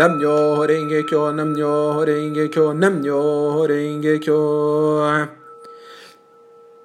Namyo 0.00 0.66
Renge 0.66 1.04
Kyo, 1.04 1.30
Namyo 1.30 2.02
Renge 2.02 2.48
Kyo, 2.48 2.72
Namyo 2.72 3.66
Renge 3.66 4.18
Kyo. 4.18 5.28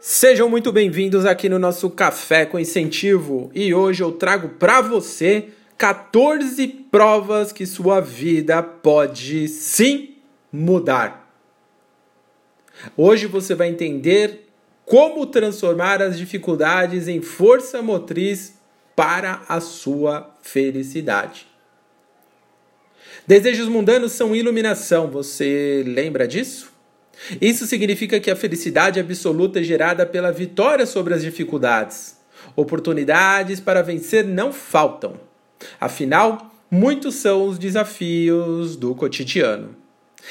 Sejam 0.02 0.50
muito 0.50 0.70
bem-vindos 0.70 1.26
aqui 1.26 1.48
no 1.48 1.58
nosso 1.58 1.90
Café 1.90 2.46
com 2.46 2.60
Incentivo 2.60 3.50
e 3.56 3.74
hoje 3.74 4.04
eu 4.04 4.12
trago 4.12 4.50
para 4.60 4.82
você 4.82 5.48
14 5.78 6.68
provas 6.92 7.54
que 7.54 7.66
sua 7.66 8.02
vida 8.02 8.62
pode 8.62 9.48
sim 9.48 10.16
mudar. 10.52 11.34
Hoje 12.98 13.28
você 13.28 13.56
vai 13.56 13.70
entender 13.70 14.50
como 14.86 15.26
transformar 15.26 16.02
as 16.02 16.18
dificuldades 16.18 17.08
em 17.08 17.22
força 17.22 17.82
motriz 17.82 18.56
para 18.94 19.42
a 19.48 19.62
sua 19.62 20.36
felicidade. 20.42 21.55
Desejos 23.28 23.68
mundanos 23.68 24.12
são 24.12 24.36
iluminação, 24.36 25.10
você 25.10 25.84
lembra 25.84 26.28
disso? 26.28 26.72
Isso 27.42 27.66
significa 27.66 28.20
que 28.20 28.30
a 28.30 28.36
felicidade 28.36 29.00
absoluta 29.00 29.60
é 29.60 29.64
gerada 29.64 30.06
pela 30.06 30.32
vitória 30.32 30.86
sobre 30.86 31.12
as 31.16 31.24
dificuldades. 31.24 32.18
Oportunidades 32.56 33.60
para 33.60 33.82
vencer 33.82 34.24
não 34.24 34.54
faltam. 34.54 35.20
Afinal, 35.82 36.54
muitos 36.70 37.16
são 37.16 37.48
os 37.48 37.58
desafios 37.58 38.76
do 38.76 38.94
cotidiano. 38.94 39.76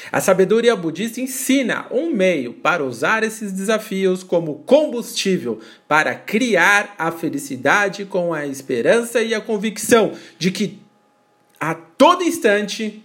A 0.09 0.21
sabedoria 0.21 0.73
budista 0.73 1.19
ensina 1.19 1.87
um 1.91 2.09
meio 2.11 2.53
para 2.53 2.81
usar 2.81 3.23
esses 3.23 3.51
desafios 3.51 4.23
como 4.23 4.63
combustível 4.65 5.59
para 5.85 6.15
criar 6.15 6.95
a 6.97 7.11
felicidade 7.11 8.05
com 8.05 8.33
a 8.33 8.47
esperança 8.47 9.21
e 9.21 9.33
a 9.33 9.41
convicção 9.41 10.13
de 10.37 10.49
que 10.49 10.84
a 11.59 11.73
todo 11.73 12.23
instante 12.23 13.03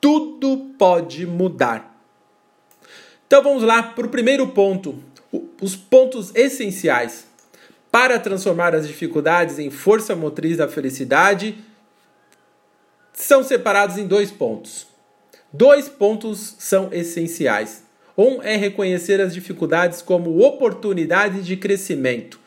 tudo 0.00 0.74
pode 0.78 1.26
mudar. 1.26 1.96
Então 3.26 3.42
vamos 3.42 3.62
lá 3.62 3.82
para 3.82 4.06
o 4.06 4.10
primeiro 4.10 4.48
ponto, 4.48 5.02
os 5.60 5.74
pontos 5.74 6.34
essenciais 6.34 7.26
para 7.90 8.18
transformar 8.18 8.74
as 8.74 8.88
dificuldades 8.88 9.58
em 9.58 9.70
força 9.70 10.16
motriz 10.16 10.56
da 10.56 10.66
felicidade 10.66 11.56
são 13.12 13.44
separados 13.44 13.98
em 13.98 14.06
dois 14.06 14.30
pontos. 14.30 14.86
Dois 15.52 15.88
pontos 15.88 16.56
são 16.58 16.88
essenciais. 16.92 17.84
Um 18.16 18.42
é 18.42 18.56
reconhecer 18.56 19.20
as 19.20 19.34
dificuldades 19.34 20.00
como 20.00 20.42
oportunidade 20.42 21.42
de 21.42 21.56
crescimento. 21.56 22.40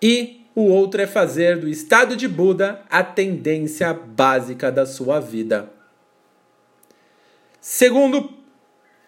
E 0.00 0.45
o 0.56 0.62
outro 0.68 1.02
é 1.02 1.06
fazer 1.06 1.58
do 1.58 1.68
estado 1.68 2.16
de 2.16 2.26
Buda 2.26 2.82
a 2.88 3.04
tendência 3.04 3.92
básica 3.92 4.72
da 4.72 4.86
sua 4.86 5.20
vida. 5.20 5.70
Segundo, 7.60 8.32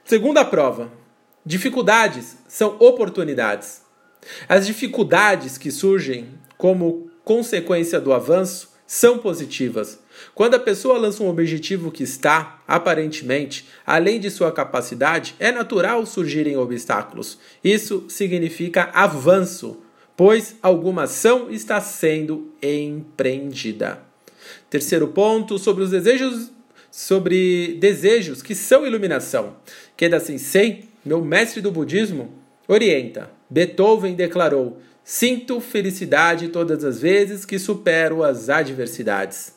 segunda 0.04 0.44
prova: 0.44 0.92
dificuldades 1.46 2.36
são 2.46 2.76
oportunidades. 2.78 3.82
As 4.46 4.66
dificuldades 4.66 5.56
que 5.56 5.70
surgem 5.70 6.28
como 6.58 7.10
consequência 7.24 7.98
do 7.98 8.12
avanço 8.12 8.76
são 8.86 9.16
positivas. 9.16 9.98
Quando 10.34 10.54
a 10.54 10.58
pessoa 10.60 10.98
lança 10.98 11.22
um 11.22 11.28
objetivo 11.28 11.90
que 11.90 12.02
está, 12.02 12.62
aparentemente, 12.68 13.68
além 13.86 14.20
de 14.20 14.30
sua 14.30 14.52
capacidade, 14.52 15.34
é 15.38 15.50
natural 15.50 16.04
surgirem 16.04 16.58
obstáculos. 16.58 17.38
Isso 17.64 18.04
significa 18.08 18.90
avanço, 18.92 19.82
pois 20.18 20.56
alguma 20.60 21.04
ação 21.04 21.48
está 21.48 21.80
sendo 21.80 22.52
empreendida. 22.60 24.00
Terceiro 24.68 25.06
ponto, 25.06 25.60
sobre 25.60 25.84
os 25.84 25.90
desejos 25.90 26.50
sobre 26.90 27.74
desejos 27.74 28.42
que 28.42 28.52
são 28.52 28.84
iluminação. 28.84 29.58
Keda 29.96 30.18
Sensei, 30.18 30.88
meu 31.04 31.24
mestre 31.24 31.60
do 31.60 31.70
budismo, 31.70 32.32
orienta. 32.66 33.30
Beethoven 33.48 34.16
declarou: 34.16 34.80
Sinto 35.04 35.60
felicidade 35.60 36.48
todas 36.48 36.82
as 36.82 37.00
vezes 37.00 37.44
que 37.44 37.56
supero 37.56 38.24
as 38.24 38.48
adversidades. 38.48 39.54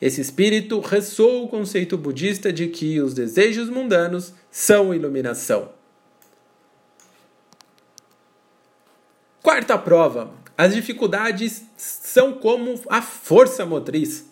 Esse 0.00 0.22
espírito 0.22 0.80
ressoa 0.80 1.42
o 1.42 1.48
conceito 1.48 1.98
budista 1.98 2.50
de 2.50 2.68
que 2.68 3.02
os 3.02 3.12
desejos 3.12 3.68
mundanos 3.68 4.32
são 4.50 4.94
iluminação. 4.94 5.81
Quarta 9.42 9.76
prova: 9.76 10.30
as 10.56 10.72
dificuldades 10.72 11.64
são 11.76 12.32
como 12.34 12.80
a 12.88 13.02
força 13.02 13.66
motriz. 13.66 14.30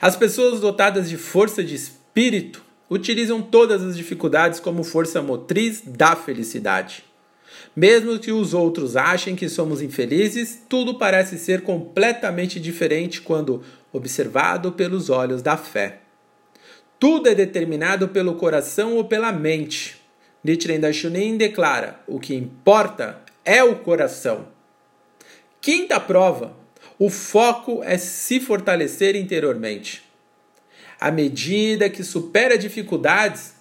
As 0.00 0.16
pessoas 0.16 0.60
dotadas 0.60 1.08
de 1.08 1.16
força 1.16 1.62
de 1.62 1.76
espírito 1.76 2.64
utilizam 2.90 3.40
todas 3.40 3.82
as 3.82 3.96
dificuldades 3.96 4.58
como 4.58 4.82
força 4.82 5.22
motriz 5.22 5.82
da 5.86 6.16
felicidade. 6.16 7.04
Mesmo 7.74 8.18
que 8.18 8.32
os 8.32 8.52
outros 8.52 8.96
achem 8.96 9.36
que 9.36 9.48
somos 9.48 9.80
infelizes, 9.80 10.60
tudo 10.68 10.98
parece 10.98 11.38
ser 11.38 11.62
completamente 11.62 12.58
diferente 12.58 13.20
quando 13.20 13.62
observado 13.92 14.72
pelos 14.72 15.08
olhos 15.08 15.42
da 15.42 15.56
fé. 15.56 16.00
Tudo 16.98 17.28
é 17.28 17.34
determinado 17.34 18.08
pelo 18.08 18.34
coração 18.34 18.96
ou 18.96 19.04
pela 19.04 19.30
mente. 19.30 20.00
Nichiren 20.42 20.80
Daishonin 20.80 21.36
declara: 21.36 22.00
o 22.08 22.18
que 22.18 22.34
importa 22.34 23.29
é 23.44 23.62
o 23.62 23.76
coração. 23.76 24.48
Quinta 25.60 25.98
prova: 25.98 26.56
o 26.98 27.10
foco 27.10 27.82
é 27.84 27.98
se 27.98 28.40
fortalecer 28.40 29.16
interiormente. 29.16 30.02
À 31.00 31.10
medida 31.10 31.88
que 31.88 32.04
supera 32.04 32.58
dificuldades, 32.58 33.54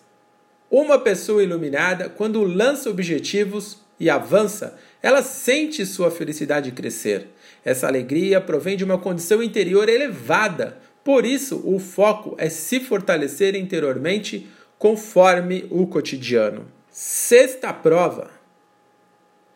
uma 0.69 0.99
pessoa 0.99 1.41
iluminada, 1.41 2.09
quando 2.09 2.43
lança 2.43 2.89
objetivos, 2.89 3.79
e 3.99 4.09
avança, 4.09 4.79
ela 5.03 5.21
sente 5.21 5.85
sua 5.85 6.09
felicidade 6.09 6.71
crescer. 6.71 7.27
Essa 7.65 7.87
alegria 7.87 8.39
provém 8.39 8.77
de 8.77 8.83
uma 8.83 8.97
condição 8.97 9.43
interior 9.43 9.89
elevada. 9.89 10.79
Por 11.03 11.25
isso, 11.25 11.61
o 11.65 11.79
foco 11.79 12.35
é 12.37 12.49
se 12.49 12.79
fortalecer 12.79 13.55
interiormente 13.55 14.47
conforme 14.77 15.67
o 15.69 15.85
cotidiano. 15.85 16.65
Sexta 16.89 17.73
prova: 17.73 18.31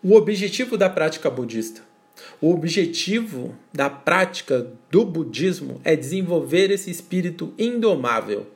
o 0.03 0.15
objetivo 0.15 0.77
da 0.77 0.89
prática 0.89 1.29
budista. 1.29 1.81
O 2.41 2.51
objetivo 2.51 3.55
da 3.71 3.89
prática 3.89 4.67
do 4.91 5.05
budismo 5.05 5.79
é 5.83 5.95
desenvolver 5.95 6.69
esse 6.71 6.91
espírito 6.91 7.53
indomável. 7.57 8.47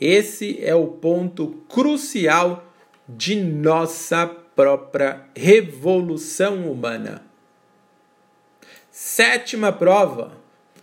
Esse 0.00 0.62
é 0.62 0.74
o 0.74 0.86
ponto 0.86 1.62
crucial 1.68 2.64
de 3.08 3.34
nossa 3.36 4.26
própria 4.26 5.26
revolução 5.34 6.70
humana. 6.70 7.22
Sétima 8.90 9.72
prova. 9.72 10.39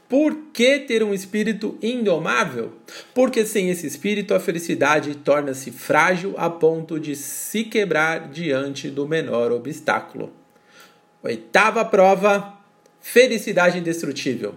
Por 0.10 0.36
que 0.54 0.80
ter 0.80 1.04
um 1.04 1.14
espírito 1.14 1.78
indomável? 1.82 2.74
Porque 3.14 3.46
sem 3.46 3.70
esse 3.70 3.86
espírito 3.86 4.34
a 4.34 4.40
felicidade 4.40 5.16
torna-se 5.16 5.70
frágil 5.70 6.34
a 6.38 6.50
ponto 6.50 6.98
de 7.00 7.16
se 7.16 7.66
quebrar 7.66 8.30
diante 8.30 8.90
do 8.90 9.08
menor 9.08 9.52
obstáculo. 9.52 10.32
Oitava 11.22 11.84
prova: 11.84 12.58
felicidade 13.02 13.80
indestrutível. 13.80 14.56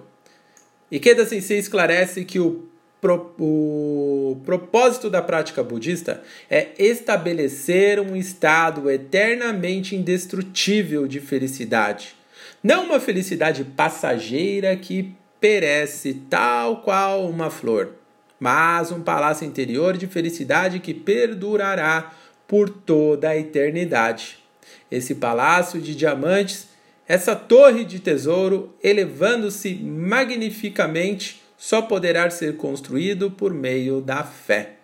Ikeda 0.91 1.27
Sensei 1.27 1.59
esclarece 1.59 2.25
que 2.25 2.39
o 2.39 2.71
o 3.39 4.37
propósito 4.45 5.09
da 5.09 5.23
prática 5.23 5.63
budista 5.63 6.23
é 6.51 6.69
estabelecer 6.79 7.99
um 7.99 8.15
estado 8.15 8.91
eternamente 8.91 9.97
indestrutível 9.97 11.07
de 11.07 11.19
felicidade. 11.19 12.15
Não 12.63 12.85
uma 12.85 13.01
felicidade 13.01 13.65
passageira 13.65 14.77
que 14.77 15.15
perece 15.41 16.15
tal 16.29 16.83
qual 16.83 17.27
uma 17.27 17.51
flor, 17.51 17.95
mas 18.39 18.93
um 18.93 19.03
palácio 19.03 19.47
interior 19.47 19.97
de 19.97 20.07
felicidade 20.07 20.79
que 20.79 20.93
perdurará 20.93 22.13
por 22.47 22.69
toda 22.69 23.31
a 23.31 23.37
eternidade. 23.37 24.39
Esse 24.91 25.15
palácio 25.15 25.81
de 25.81 25.95
diamantes, 25.95 26.69
essa 27.09 27.35
torre 27.35 27.85
de 27.85 27.99
tesouro 27.99 28.75
elevando-se 28.83 29.75
magnificamente 29.75 31.43
só 31.57 31.83
poderá 31.83 32.29
ser 32.31 32.57
construído 32.57 33.31
por 33.31 33.53
meio 33.53 34.01
da 34.01 34.25
fé. 34.25 34.77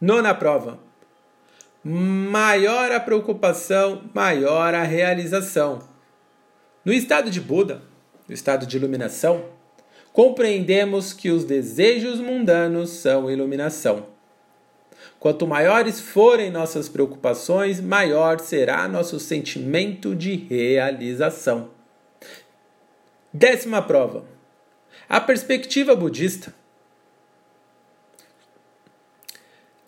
Nona 0.00 0.34
prova. 0.34 0.78
Maior 1.82 2.92
a 2.92 3.00
preocupação, 3.00 4.02
maior 4.14 4.74
a 4.74 4.82
realização. 4.82 5.88
No 6.84 6.92
estado 6.92 7.30
de 7.30 7.40
Buda, 7.40 7.82
no 8.30 8.34
estado 8.34 8.64
de 8.64 8.76
iluminação, 8.76 9.44
compreendemos 10.12 11.12
que 11.12 11.30
os 11.30 11.44
desejos 11.44 12.20
mundanos 12.20 12.90
são 12.90 13.28
iluminação. 13.28 14.06
Quanto 15.18 15.48
maiores 15.48 16.00
forem 16.00 16.48
nossas 16.48 16.88
preocupações, 16.88 17.80
maior 17.80 18.38
será 18.38 18.86
nosso 18.86 19.18
sentimento 19.18 20.14
de 20.14 20.36
realização. 20.36 21.70
Décima 23.32 23.82
prova 23.82 24.24
A 25.08 25.20
perspectiva 25.20 25.96
budista. 25.96 26.54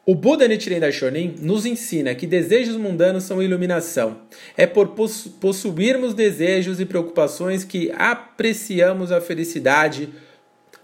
O 0.04 0.16
Buda 0.16 0.48
Nichiren 0.48 0.80
Daishonin 0.80 1.36
nos 1.40 1.64
ensina 1.64 2.12
que 2.12 2.26
desejos 2.26 2.76
mundanos 2.76 3.22
são 3.22 3.40
iluminação. 3.40 4.22
É 4.56 4.66
por 4.66 4.96
possuirmos 5.40 6.12
desejos 6.12 6.80
e 6.80 6.84
preocupações 6.84 7.62
que 7.62 7.92
apreciamos 7.96 9.12
a 9.12 9.20
felicidade, 9.20 10.08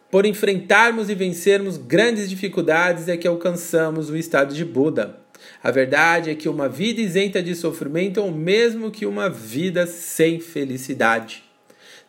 por 0.09 0.25
enfrentarmos 0.25 1.11
e 1.11 1.17
vencermos 1.17 1.76
grandes 1.76 2.31
dificuldades 2.31 3.09
é 3.09 3.17
que 3.17 3.26
alcançamos 3.26 4.09
o 4.09 4.17
estado 4.17 4.55
de 4.55 4.65
Buda. 4.65 5.19
A 5.64 5.73
verdade 5.73 6.31
é 6.31 6.35
que 6.37 6.49
uma 6.49 6.69
vida 6.69 7.00
isenta 7.00 7.43
de 7.43 7.56
sofrimento 7.56 8.21
é 8.21 8.23
o 8.23 8.31
mesmo 8.31 8.88
que 8.88 9.05
uma 9.05 9.29
vida 9.29 9.85
sem 9.85 10.38
felicidade. 10.38 11.43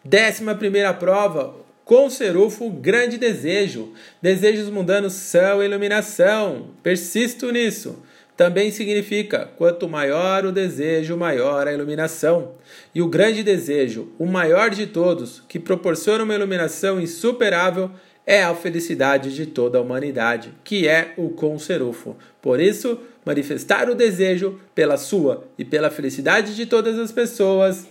Décima 0.05 0.53
primeira 0.53 0.93
prova, 0.93 1.55
com 1.89 2.07
Serufo, 2.07 2.69
grande 2.69 3.17
desejo. 3.17 3.93
Desejos 4.21 4.69
mundanos 4.69 5.13
são 5.13 5.63
iluminação. 5.63 6.67
Persisto 6.83 7.51
nisso. 7.51 8.03
Também 8.37 8.69
significa: 8.69 9.49
quanto 9.57 9.89
maior 9.89 10.45
o 10.45 10.51
desejo, 10.51 11.17
maior 11.17 11.67
a 11.67 11.73
iluminação. 11.73 12.51
E 12.93 13.01
o 13.01 13.07
grande 13.07 13.41
desejo, 13.41 14.09
o 14.19 14.27
maior 14.27 14.69
de 14.69 14.85
todos, 14.85 15.41
que 15.49 15.57
proporciona 15.57 16.23
uma 16.23 16.35
iluminação 16.35 17.01
insuperável, 17.01 17.89
é 18.23 18.43
a 18.43 18.53
felicidade 18.53 19.33
de 19.33 19.47
toda 19.47 19.79
a 19.79 19.81
humanidade, 19.81 20.53
que 20.63 20.87
é 20.87 21.15
o 21.17 21.29
Conserufo. 21.29 22.15
Por 22.39 22.59
isso, 22.59 22.99
manifestar 23.25 23.89
o 23.89 23.95
desejo 23.95 24.59
pela 24.75 24.95
sua 24.95 25.43
e 25.57 25.65
pela 25.65 25.89
felicidade 25.89 26.55
de 26.55 26.67
todas 26.67 26.99
as 26.99 27.11
pessoas 27.11 27.87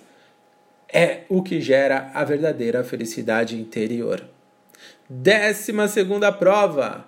é 0.92 1.20
o 1.28 1.42
que 1.42 1.60
gera 1.60 2.10
a 2.14 2.24
verdadeira 2.24 2.82
felicidade 2.82 3.60
interior. 3.60 4.24
Décima 5.08 5.88
segunda 5.88 6.32
prova. 6.32 7.04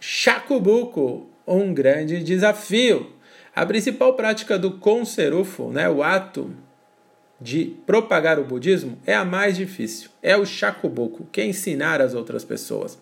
Shakubuku, 0.00 1.26
um 1.46 1.72
grande 1.72 2.22
desafio. 2.22 3.12
A 3.54 3.64
principal 3.64 4.14
prática 4.14 4.58
do 4.58 4.72
Konserufo, 4.72 5.70
né, 5.70 5.88
o 5.88 6.02
ato 6.02 6.54
de 7.40 7.76
propagar 7.86 8.38
o 8.38 8.44
budismo, 8.44 8.98
é 9.06 9.14
a 9.14 9.24
mais 9.24 9.56
difícil. 9.56 10.10
É 10.22 10.36
o 10.36 10.44
Shakubuku, 10.44 11.26
que 11.30 11.40
é 11.40 11.46
ensinar 11.46 12.00
as 12.00 12.14
outras 12.14 12.44
pessoas. 12.44 12.98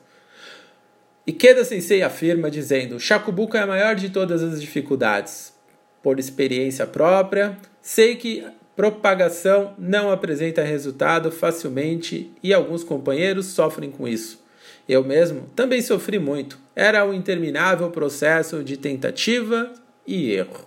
Ikeda 1.26 1.64
Sensei 1.64 2.02
afirma 2.02 2.50
dizendo: 2.50 3.00
Shakubuku 3.00 3.56
é 3.56 3.60
a 3.60 3.66
maior 3.66 3.94
de 3.94 4.10
todas 4.10 4.42
as 4.42 4.60
dificuldades. 4.60 5.54
Por 6.02 6.18
experiência 6.18 6.86
própria, 6.86 7.56
sei 7.80 8.16
que 8.16 8.44
propagação 8.76 9.74
não 9.78 10.10
apresenta 10.10 10.62
resultado 10.62 11.30
facilmente 11.30 12.30
e 12.42 12.52
alguns 12.52 12.82
companheiros 12.82 13.46
sofrem 13.46 13.90
com 13.90 14.06
isso. 14.06 14.42
Eu 14.88 15.02
mesmo 15.04 15.48
também 15.54 15.80
sofri 15.80 16.18
muito. 16.18 16.58
Era 16.74 17.04
um 17.04 17.14
interminável 17.14 17.90
processo 17.90 18.62
de 18.62 18.76
tentativa 18.76 19.72
e 20.06 20.32
erro. 20.32 20.66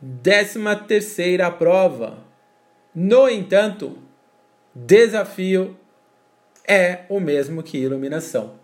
Décima 0.00 0.76
terceira 0.76 1.50
prova. 1.50 2.18
No 2.94 3.28
entanto, 3.28 3.96
desafio 4.74 5.76
é 6.66 7.00
o 7.08 7.18
mesmo 7.20 7.62
que 7.62 7.78
iluminação. 7.78 8.63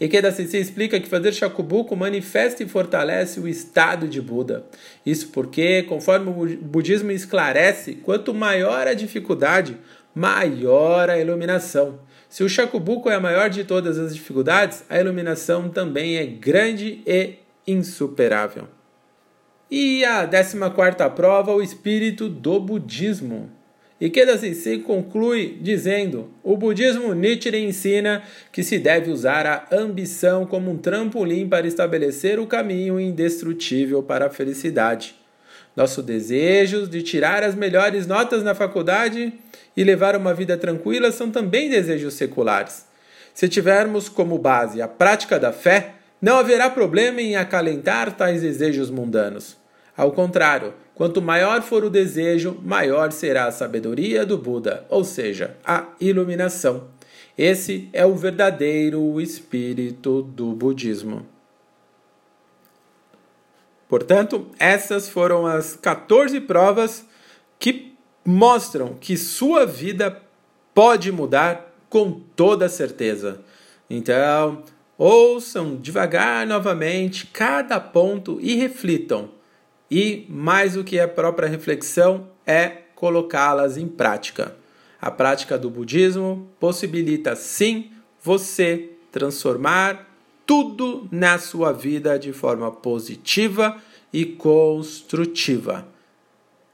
Ikeda 0.00 0.32
Sensei 0.32 0.60
explica 0.60 0.98
que 1.00 1.08
fazer 1.08 1.32
shakubuku 1.32 1.94
manifesta 1.96 2.62
e 2.62 2.68
fortalece 2.68 3.40
o 3.40 3.48
estado 3.48 4.08
de 4.08 4.20
Buda. 4.20 4.66
Isso 5.04 5.28
porque, 5.28 5.82
conforme 5.84 6.28
o 6.30 6.58
budismo 6.62 7.10
esclarece, 7.10 7.94
quanto 7.94 8.34
maior 8.34 8.86
a 8.86 8.94
dificuldade, 8.94 9.76
maior 10.14 11.10
a 11.10 11.18
iluminação. 11.18 12.00
Se 12.28 12.44
o 12.44 12.48
Shakubuku 12.48 13.08
é 13.08 13.14
a 13.14 13.20
maior 13.20 13.48
de 13.48 13.64
todas 13.64 13.98
as 13.98 14.14
dificuldades, 14.14 14.84
a 14.88 15.00
iluminação 15.00 15.68
também 15.68 16.16
é 16.16 16.26
grande 16.26 17.00
e 17.06 17.36
insuperável. 17.66 18.68
E 19.70 20.04
a 20.04 20.26
14 20.26 20.56
prova, 21.14 21.54
o 21.54 21.62
espírito 21.62 22.28
do 22.28 22.58
budismo. 22.58 23.57
Ikeda 24.00 24.38
Sensei 24.38 24.78
conclui 24.78 25.58
dizendo: 25.60 26.30
O 26.42 26.56
budismo 26.56 27.12
Nichiren 27.14 27.66
ensina 27.66 28.22
que 28.52 28.62
se 28.62 28.78
deve 28.78 29.10
usar 29.10 29.46
a 29.46 29.66
ambição 29.74 30.46
como 30.46 30.70
um 30.70 30.76
trampolim 30.76 31.48
para 31.48 31.66
estabelecer 31.66 32.38
o 32.38 32.46
caminho 32.46 33.00
indestrutível 33.00 34.02
para 34.02 34.26
a 34.26 34.30
felicidade. 34.30 35.16
Nosso 35.74 36.02
desejo 36.02 36.86
de 36.86 37.02
tirar 37.02 37.42
as 37.42 37.54
melhores 37.54 38.06
notas 38.06 38.42
na 38.42 38.54
faculdade 38.54 39.32
e 39.76 39.84
levar 39.84 40.16
uma 40.16 40.34
vida 40.34 40.56
tranquila 40.56 41.10
são 41.10 41.30
também 41.30 41.68
desejos 41.68 42.14
seculares. 42.14 42.86
Se 43.34 43.48
tivermos 43.48 44.08
como 44.08 44.38
base 44.38 44.80
a 44.82 44.88
prática 44.88 45.38
da 45.38 45.52
fé, 45.52 45.94
não 46.20 46.36
haverá 46.38 46.68
problema 46.68 47.20
em 47.20 47.36
acalentar 47.36 48.16
tais 48.16 48.42
desejos 48.42 48.90
mundanos. 48.90 49.56
Ao 49.98 50.12
contrário, 50.12 50.74
quanto 50.94 51.20
maior 51.20 51.60
for 51.60 51.82
o 51.82 51.90
desejo, 51.90 52.56
maior 52.62 53.10
será 53.10 53.46
a 53.46 53.50
sabedoria 53.50 54.24
do 54.24 54.38
Buda, 54.38 54.86
ou 54.88 55.02
seja, 55.02 55.56
a 55.64 55.88
iluminação. 56.00 56.86
Esse 57.36 57.88
é 57.92 58.06
o 58.06 58.14
verdadeiro 58.14 59.20
espírito 59.20 60.22
do 60.22 60.52
budismo. 60.52 61.26
Portanto, 63.88 64.46
essas 64.56 65.08
foram 65.08 65.44
as 65.44 65.74
14 65.74 66.42
provas 66.42 67.04
que 67.58 67.92
mostram 68.24 68.94
que 68.94 69.16
sua 69.16 69.66
vida 69.66 70.22
pode 70.72 71.10
mudar 71.10 71.74
com 71.90 72.20
toda 72.36 72.68
certeza. 72.68 73.40
Então, 73.90 74.62
ouçam 74.96 75.74
devagar 75.74 76.46
novamente 76.46 77.26
cada 77.26 77.80
ponto 77.80 78.38
e 78.40 78.54
reflitam. 78.54 79.36
E 79.90 80.26
mais 80.28 80.74
do 80.74 80.84
que 80.84 80.98
a 80.98 81.08
própria 81.08 81.48
reflexão 81.48 82.28
é 82.46 82.68
colocá-las 82.94 83.76
em 83.76 83.88
prática. 83.88 84.56
A 85.00 85.10
prática 85.10 85.56
do 85.56 85.70
budismo 85.70 86.48
possibilita 86.58 87.36
sim 87.36 87.90
você 88.22 88.90
transformar 89.12 90.06
tudo 90.44 91.06
na 91.10 91.38
sua 91.38 91.72
vida 91.72 92.18
de 92.18 92.32
forma 92.32 92.70
positiva 92.70 93.80
e 94.12 94.24
construtiva. 94.24 95.86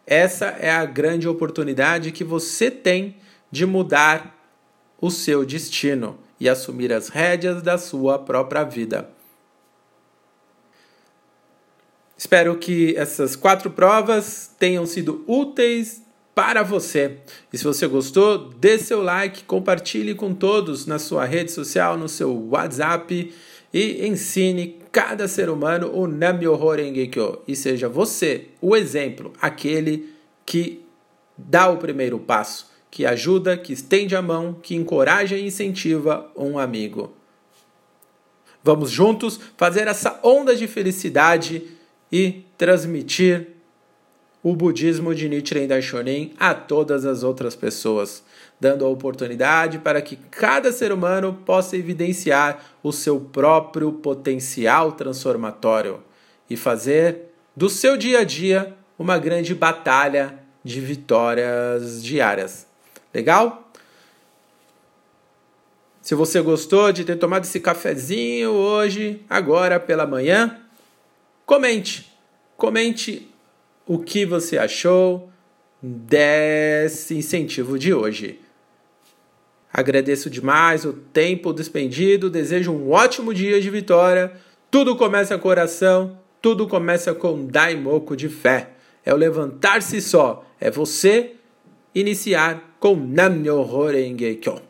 Essa 0.06 0.46
é 0.46 0.70
a 0.70 0.84
grande 0.84 1.28
oportunidade 1.28 2.12
que 2.12 2.24
você 2.24 2.70
tem 2.70 3.16
de 3.50 3.66
mudar 3.66 4.34
o 5.00 5.10
seu 5.10 5.44
destino 5.44 6.18
e 6.38 6.48
assumir 6.48 6.92
as 6.92 7.08
rédeas 7.08 7.62
da 7.62 7.78
sua 7.78 8.18
própria 8.18 8.64
vida. 8.64 9.10
Espero 12.24 12.56
que 12.56 12.96
essas 12.96 13.36
quatro 13.36 13.70
provas 13.70 14.50
tenham 14.58 14.86
sido 14.86 15.22
úteis 15.26 16.02
para 16.34 16.62
você. 16.62 17.18
E 17.52 17.58
se 17.58 17.62
você 17.62 17.86
gostou, 17.86 18.48
dê 18.58 18.78
seu 18.78 19.02
like, 19.02 19.44
compartilhe 19.44 20.14
com 20.14 20.32
todos 20.32 20.86
na 20.86 20.98
sua 20.98 21.26
rede 21.26 21.52
social, 21.52 21.98
no 21.98 22.08
seu 22.08 22.34
WhatsApp 22.48 23.30
e 23.74 24.06
ensine 24.06 24.78
cada 24.90 25.28
ser 25.28 25.50
humano 25.50 25.94
o 25.94 26.06
Nam-myoho 26.06 26.70
Renge-kyo 26.70 27.42
e 27.46 27.54
seja 27.54 27.90
você 27.90 28.46
o 28.58 28.74
exemplo, 28.74 29.34
aquele 29.38 30.08
que 30.46 30.82
dá 31.36 31.68
o 31.68 31.76
primeiro 31.76 32.18
passo, 32.18 32.70
que 32.90 33.04
ajuda, 33.04 33.54
que 33.54 33.74
estende 33.74 34.16
a 34.16 34.22
mão, 34.22 34.54
que 34.62 34.74
encoraja 34.74 35.36
e 35.36 35.44
incentiva 35.44 36.32
um 36.34 36.58
amigo. 36.58 37.12
Vamos 38.62 38.90
juntos 38.90 39.38
fazer 39.58 39.88
essa 39.88 40.18
onda 40.22 40.56
de 40.56 40.66
felicidade 40.66 41.74
e 42.10 42.44
transmitir 42.56 43.48
o 44.42 44.54
budismo 44.54 45.14
de 45.14 45.28
Nichiren 45.28 45.66
Daishonin 45.66 46.34
a 46.38 46.54
todas 46.54 47.06
as 47.06 47.22
outras 47.22 47.56
pessoas 47.56 48.22
dando 48.60 48.84
a 48.84 48.88
oportunidade 48.88 49.78
para 49.78 50.00
que 50.00 50.16
cada 50.16 50.72
ser 50.72 50.92
humano 50.92 51.38
possa 51.44 51.76
evidenciar 51.76 52.64
o 52.82 52.92
seu 52.92 53.20
próprio 53.20 53.92
potencial 53.92 54.92
transformatório 54.92 56.02
e 56.48 56.56
fazer 56.56 57.32
do 57.56 57.68
seu 57.68 57.96
dia 57.96 58.20
a 58.20 58.24
dia 58.24 58.74
uma 58.98 59.18
grande 59.18 59.54
batalha 59.54 60.38
de 60.62 60.80
vitórias 60.80 62.02
diárias. 62.02 62.66
Legal? 63.12 63.70
Se 66.00 66.14
você 66.14 66.40
gostou 66.40 66.92
de 66.92 67.04
ter 67.04 67.16
tomado 67.16 67.44
esse 67.44 67.60
cafezinho 67.60 68.50
hoje, 68.50 69.22
agora 69.28 69.80
pela 69.80 70.06
manhã, 70.06 70.63
comente. 71.46 72.12
Comente 72.56 73.28
o 73.86 73.98
que 73.98 74.24
você 74.24 74.56
achou 74.58 75.30
desse 75.82 77.14
incentivo 77.14 77.78
de 77.78 77.92
hoje. 77.92 78.40
Agradeço 79.72 80.30
demais 80.30 80.84
o 80.84 80.92
tempo 80.92 81.52
despendido, 81.52 82.30
desejo 82.30 82.72
um 82.72 82.90
ótimo 82.90 83.34
dia 83.34 83.60
de 83.60 83.68
vitória. 83.68 84.32
Tudo 84.70 84.96
começa 84.96 85.36
com 85.36 85.42
coração, 85.42 86.18
tudo 86.40 86.68
começa 86.68 87.12
com 87.12 87.44
Daimoku 87.46 88.16
de 88.16 88.28
fé. 88.28 88.70
É 89.04 89.12
o 89.12 89.16
levantar-se 89.16 90.00
só, 90.00 90.44
é 90.60 90.70
você 90.70 91.32
iniciar 91.94 92.76
com 92.80 92.94
Namyo 92.94 93.62
Renge 93.62 94.36
Kyo. 94.36 94.62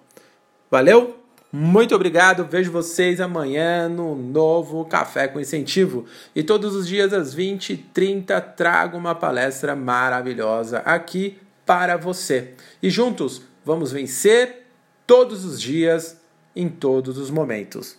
Valeu? 0.71 1.24
Muito 1.57 1.95
obrigado. 1.95 2.45
Vejo 2.51 2.73
vocês 2.73 3.21
amanhã 3.21 3.89
no 3.89 4.17
novo 4.17 4.85
Café 4.87 5.29
com 5.29 5.39
Incentivo. 5.39 6.05
E 6.35 6.43
todos 6.43 6.75
os 6.75 6.85
dias 6.85 7.13
às 7.13 7.33
20h30 7.33 8.41
trago 8.57 8.99
uma 8.99 9.15
palestra 9.15 9.77
maravilhosa 9.77 10.79
aqui 10.79 11.39
para 11.65 11.97
você. 11.97 12.55
E 12.83 12.91
juntos 12.91 13.41
vamos 13.65 13.93
vencer 13.93 14.67
todos 15.07 15.45
os 15.45 15.61
dias, 15.61 16.21
em 16.57 16.69
todos 16.69 17.19
os 17.19 17.31
momentos. 17.31 17.97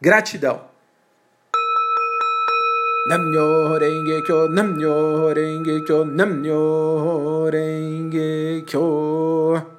Gratidão. 0.00 0.62
Namyo 3.08 3.78
Renge 3.78 4.22
Kyo, 4.26 4.48
Namyo 4.48 5.32
Renge 5.32 5.84
Kyo, 5.84 6.04
Namyo 6.04 7.48
Renge 7.52 8.64
Kyo. 8.66 9.75